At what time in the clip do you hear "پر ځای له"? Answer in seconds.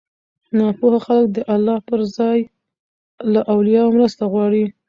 1.87-3.39